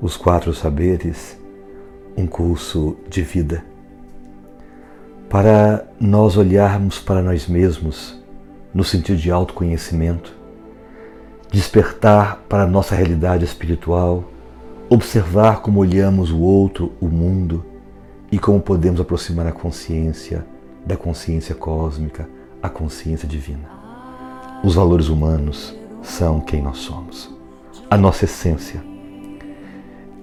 [0.00, 1.38] Os Quatro Saberes,
[2.16, 3.64] um curso de vida.
[5.28, 8.20] Para nós olharmos para nós mesmos
[8.74, 10.34] no sentido de autoconhecimento,
[11.50, 14.24] despertar para a nossa realidade espiritual,
[14.90, 17.64] observar como olhamos o outro, o mundo
[18.30, 20.44] e como podemos aproximar a consciência
[20.84, 22.28] da consciência cósmica,
[22.60, 23.70] a consciência divina.
[24.62, 27.32] Os valores humanos são quem nós somos,
[27.88, 28.93] a nossa essência.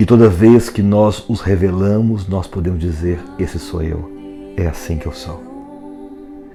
[0.00, 4.10] E toda vez que nós os revelamos, nós podemos dizer: Esse sou eu,
[4.56, 5.44] é assim que eu sou.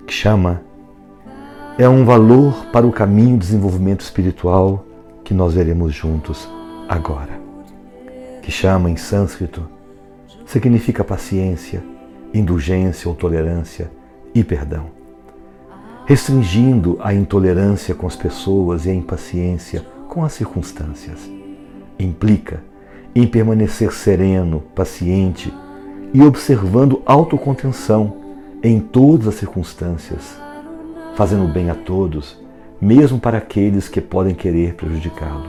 [0.08, 0.64] Chama
[1.78, 4.84] é um valor para o caminho de desenvolvimento espiritual
[5.24, 6.50] que nós veremos juntos
[6.90, 7.40] agora.
[8.42, 9.62] Que chama em sânscrito
[10.48, 11.84] significa paciência,
[12.34, 13.92] indulgência ou tolerância
[14.34, 14.88] e perdão.
[16.08, 21.30] Restringindo a intolerância com as pessoas e a impaciência com as circunstâncias.
[22.00, 22.64] Implica
[23.16, 25.54] em permanecer sereno, paciente
[26.14, 28.18] e observando autocontenção
[28.62, 30.46] em todas as circunstâncias
[31.16, 32.38] fazendo bem a todos,
[32.80, 35.46] mesmo para aqueles que podem querer prejudicá-lo.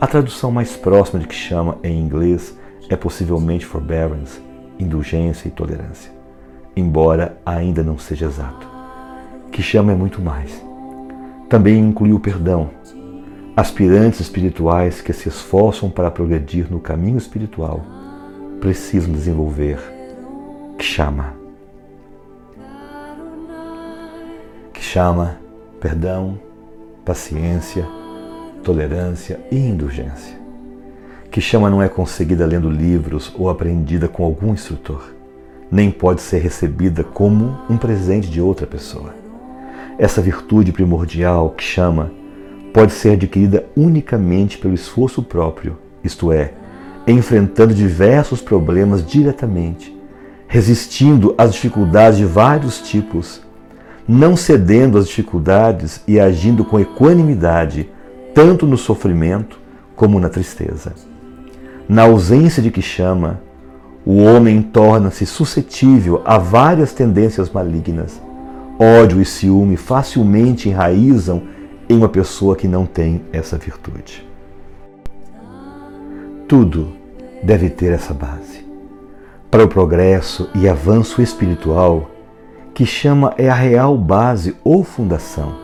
[0.00, 2.56] A tradução mais próxima de que chama em inglês
[2.88, 4.40] é possivelmente forbearance,
[4.78, 6.10] indulgência e tolerância,
[6.74, 8.66] embora ainda não seja exato.
[9.52, 10.62] Que chama é muito mais.
[11.48, 12.70] Também inclui o perdão.
[13.58, 17.84] Aspirantes espirituais que se esforçam para progredir no caminho espiritual
[18.60, 19.80] precisam desenvolver
[20.78, 21.34] que chama
[24.88, 25.38] chama
[25.80, 26.38] perdão,
[27.04, 27.84] paciência,
[28.62, 30.38] tolerância e indulgência.
[31.28, 35.12] Que chama não é conseguida lendo livros ou aprendida com algum instrutor,
[35.68, 39.14] nem pode ser recebida como um presente de outra pessoa.
[39.98, 42.12] Essa virtude primordial que chama
[42.78, 46.52] pode ser adquirida unicamente pelo esforço próprio, isto é,
[47.08, 49.92] enfrentando diversos problemas diretamente,
[50.46, 53.42] resistindo às dificuldades de vários tipos
[54.06, 57.90] não cedendo às dificuldades e agindo com equanimidade,
[58.32, 59.58] tanto no sofrimento
[59.96, 60.94] como na tristeza.
[61.88, 63.40] Na ausência de que chama,
[64.06, 68.22] o homem torna-se suscetível a várias tendências malignas.
[68.78, 71.57] Ódio e ciúme facilmente enraizam
[71.88, 74.26] em uma pessoa que não tem essa virtude.
[76.46, 76.92] Tudo
[77.42, 78.66] deve ter essa base.
[79.50, 82.10] Para o progresso e avanço espiritual,
[82.74, 85.56] que chama é a real base ou fundação.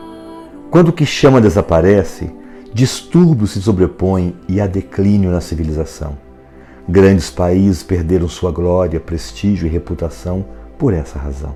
[0.71, 2.31] Quando o que chama desaparece,
[2.73, 6.17] distúrbios se sobrepõem e há declínio na civilização.
[6.87, 10.45] Grandes países perderam sua glória, prestígio e reputação
[10.77, 11.55] por essa razão.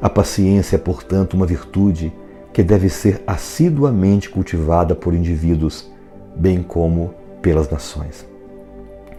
[0.00, 2.12] A paciência é, portanto, uma virtude
[2.52, 5.90] que deve ser assiduamente cultivada por indivíduos,
[6.36, 8.26] bem como pelas nações.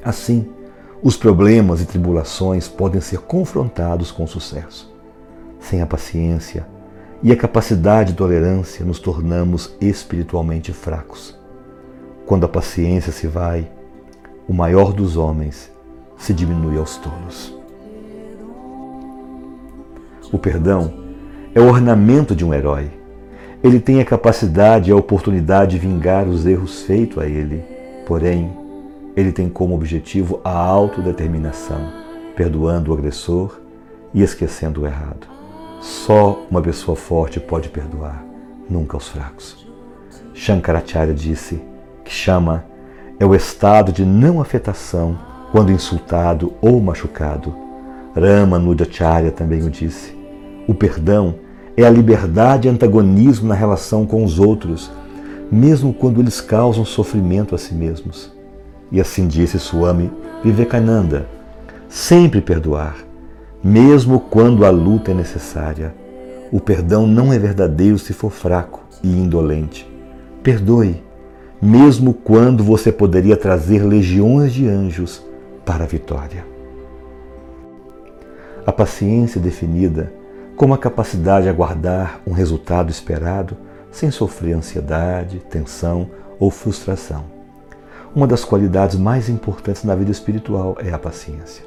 [0.04, 0.48] Assim,
[1.02, 4.94] os problemas e tribulações podem ser confrontados com sucesso.
[5.60, 6.66] Sem a paciência
[7.22, 11.38] e a capacidade de tolerância, nos tornamos espiritualmente fracos.
[12.26, 13.72] Quando a paciência se vai,
[14.48, 15.72] o maior dos homens
[16.18, 17.58] se diminui aos tolos.
[20.32, 20.94] O perdão
[21.54, 22.92] é o ornamento de um herói.
[23.64, 27.64] Ele tem a capacidade e a oportunidade de vingar os erros feitos a ele.
[28.06, 28.52] Porém,
[29.16, 31.94] ele tem como objetivo a autodeterminação,
[32.36, 33.62] perdoando o agressor
[34.14, 35.28] e esquecendo o errado.
[35.80, 38.24] Só uma pessoa forte pode perdoar,
[38.70, 39.66] nunca os fracos.
[40.34, 41.62] Shankaracharya disse
[42.04, 42.66] que chama
[43.20, 45.18] é o estado de não afetação
[45.52, 47.56] quando insultado ou machucado.
[48.14, 50.14] Rama Nudacharya também o disse.
[50.68, 54.92] O perdão é a liberdade e antagonismo na relação com os outros,
[55.52, 58.32] mesmo quando eles causam sofrimento a si mesmos.
[58.92, 60.12] E assim disse Swami
[60.44, 61.28] Vivekananda:
[61.90, 62.96] sempre perdoar
[63.64, 65.96] mesmo quando a luta é necessária.
[66.52, 69.90] O perdão não é verdadeiro se for fraco e indolente.
[70.44, 71.02] Perdoe,
[71.62, 75.26] mesmo quando você poderia trazer legiões de anjos
[75.66, 76.46] para a vitória.
[78.66, 80.12] A paciência é definida
[80.56, 83.58] como a capacidade de aguardar um resultado esperado
[83.92, 86.10] sem sofrer ansiedade, tensão
[86.40, 87.26] ou frustração.
[88.16, 91.66] Uma das qualidades mais importantes na vida espiritual é a paciência.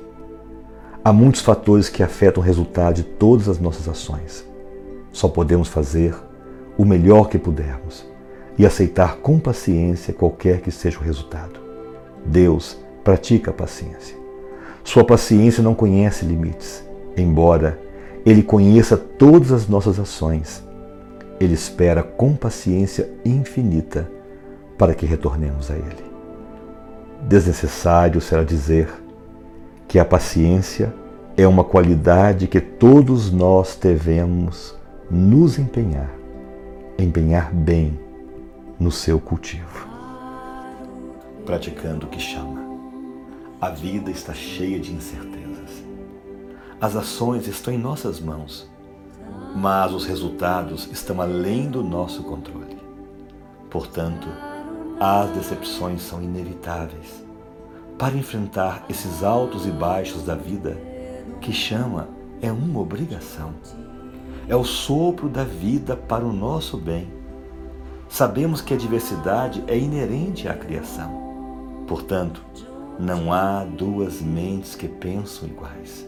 [1.04, 4.44] Há muitos fatores que afetam o resultado de todas as nossas ações.
[5.12, 6.14] Só podemos fazer
[6.76, 8.06] o melhor que pudermos
[8.58, 11.60] e aceitar com paciência qualquer que seja o resultado.
[12.24, 14.16] Deus pratica a paciência.
[14.82, 16.84] Sua paciência não conhece limites,
[17.16, 17.78] embora
[18.26, 20.60] Ele conheça todas as nossas ações.
[21.38, 24.10] Ele espera com paciência infinita
[24.76, 26.04] para que retornemos a Ele.
[27.22, 28.88] desnecessário será dizer
[29.86, 30.92] que a paciência
[31.36, 34.74] é uma qualidade que todos nós devemos
[35.08, 36.10] nos empenhar,
[36.98, 37.98] empenhar bem
[38.78, 39.86] no seu cultivo.
[41.44, 42.60] Praticando o que chama.
[43.60, 45.85] A vida está cheia de incertezas.
[46.78, 48.68] As ações estão em nossas mãos,
[49.54, 52.76] mas os resultados estão além do nosso controle.
[53.70, 54.28] Portanto,
[55.00, 57.24] as decepções são inevitáveis.
[57.98, 60.76] Para enfrentar esses altos e baixos da vida,
[61.40, 62.08] que chama
[62.42, 63.54] é uma obrigação.
[64.46, 67.10] É o sopro da vida para o nosso bem.
[68.06, 71.84] Sabemos que a diversidade é inerente à criação.
[71.86, 72.44] Portanto,
[73.00, 76.06] não há duas mentes que pensam iguais.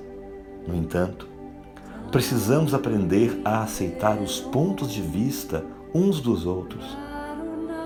[0.69, 1.29] No entanto,
[2.13, 6.97] precisamos aprender a aceitar os pontos de vista uns dos outros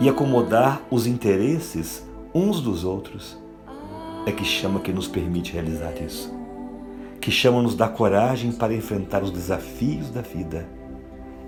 [0.00, 3.38] e acomodar os interesses uns dos outros.
[4.26, 6.42] É que chama que nos permite realizar isso
[7.22, 10.66] que chama-nos da coragem para enfrentar os desafios da vida.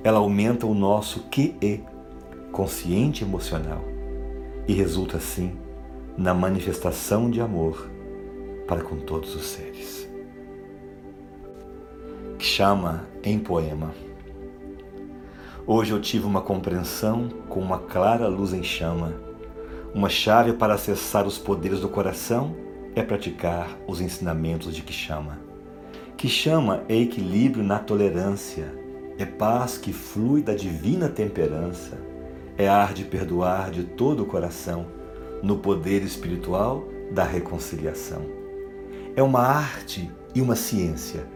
[0.04, 1.82] Ela aumenta o nosso QE,
[2.52, 3.84] consciente emocional,
[4.68, 5.56] e resulta assim
[6.16, 7.90] na manifestação de amor
[8.68, 10.03] para com todos os seres.
[12.46, 13.94] Chama em poema.
[15.66, 19.14] Hoje eu tive uma compreensão com uma clara luz em chama.
[19.94, 22.54] Uma chave para acessar os poderes do coração
[22.94, 25.38] é praticar os ensinamentos de que chama
[26.18, 28.70] que chama é equilíbrio na tolerância,
[29.18, 31.98] é paz que flui da divina temperança,
[32.58, 34.86] é ar de perdoar de todo o coração,
[35.42, 38.26] no poder espiritual da reconciliação.
[39.16, 41.33] É uma arte e uma ciência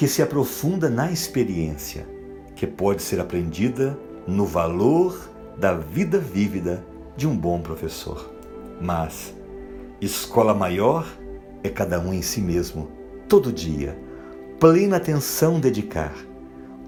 [0.00, 2.08] que se aprofunda na experiência,
[2.56, 6.82] que pode ser aprendida no valor da vida vívida
[7.18, 8.32] de um bom professor.
[8.80, 9.34] Mas
[10.00, 11.06] escola maior
[11.62, 12.90] é cada um em si mesmo,
[13.28, 13.94] todo dia
[14.58, 16.14] plena atenção dedicar,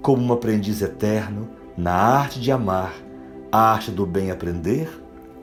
[0.01, 2.95] como um aprendiz eterno na arte de amar,
[3.51, 4.89] a arte do bem aprender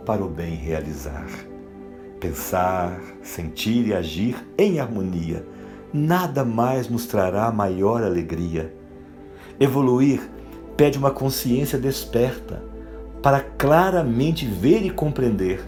[0.05, 1.29] para o bem realizar.
[2.19, 5.47] Pensar, sentir e agir em harmonia,
[5.93, 8.75] nada mais nos trará maior alegria.
[9.59, 10.21] Evoluir
[10.77, 12.63] pede uma consciência desperta
[13.23, 15.63] para claramente ver e compreender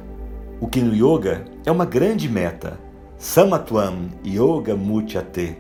[0.61, 2.79] o que no yoga é uma grande meta.
[3.19, 5.57] Samatwam Yoga Mutyate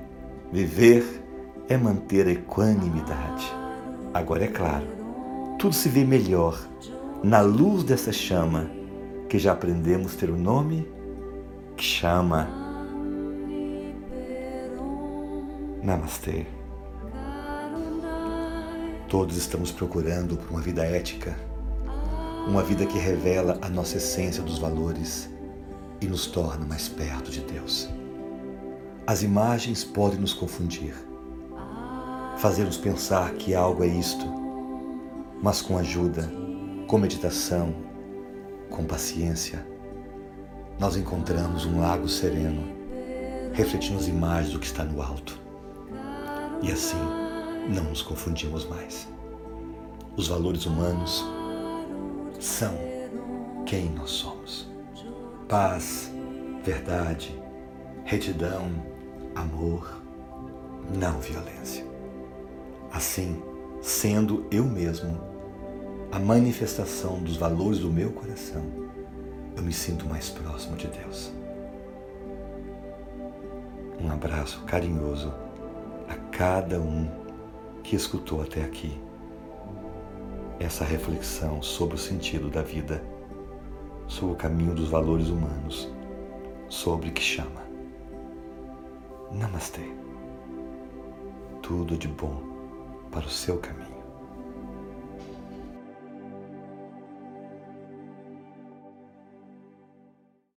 [0.52, 1.22] Viver
[1.68, 3.52] é manter a equanimidade.
[4.12, 4.86] Agora é claro,
[5.58, 6.58] tudo se vê melhor
[7.22, 8.68] na luz dessa chama
[9.28, 10.86] que já aprendemos ter o nome
[11.76, 12.61] chama
[15.82, 16.46] Namastê.
[19.08, 21.36] Todos estamos procurando por uma vida ética,
[22.46, 25.28] uma vida que revela a nossa essência dos valores
[26.00, 27.88] e nos torna mais perto de Deus.
[29.04, 30.94] As imagens podem nos confundir,
[32.36, 34.24] fazer-nos pensar que algo é isto,
[35.42, 36.30] mas com ajuda,
[36.86, 37.74] com meditação,
[38.70, 39.66] com paciência,
[40.78, 42.68] nós encontramos um lago sereno,
[43.52, 45.41] refletindo as imagens do que está no alto.
[46.62, 46.96] E assim
[47.68, 49.08] não nos confundimos mais.
[50.16, 51.24] Os valores humanos
[52.38, 52.74] são
[53.66, 54.70] quem nós somos.
[55.48, 56.10] Paz,
[56.62, 57.36] verdade,
[58.04, 58.70] retidão,
[59.34, 60.02] amor,
[60.94, 61.84] não violência.
[62.92, 63.42] Assim,
[63.80, 65.20] sendo eu mesmo
[66.10, 68.62] a manifestação dos valores do meu coração,
[69.56, 71.32] eu me sinto mais próximo de Deus.
[74.00, 75.32] Um abraço carinhoso
[76.32, 77.06] cada um
[77.84, 78.98] que escutou até aqui
[80.58, 83.04] essa reflexão sobre o sentido da vida,
[84.08, 85.92] sobre o caminho dos valores humanos,
[86.70, 87.62] sobre o que chama.
[89.30, 89.92] Namastê.
[91.60, 92.42] Tudo de bom
[93.10, 93.91] para o seu caminho.